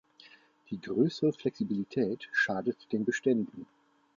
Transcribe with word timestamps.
Die 0.71 0.81
größere 0.81 1.31
Flexibilität 1.31 2.27
schadet 2.31 2.91
den 2.91 3.05
Beständen. 3.05 3.67